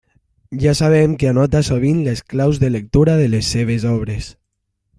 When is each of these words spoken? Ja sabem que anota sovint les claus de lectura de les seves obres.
Ja 0.61 0.71
sabem 0.79 1.11
que 1.23 1.27
anota 1.31 1.61
sovint 1.67 1.99
les 2.07 2.23
claus 2.33 2.59
de 2.65 2.71
lectura 2.77 3.17
de 3.21 3.29
les 3.35 3.53
seves 3.57 3.87
obres. 3.95 4.33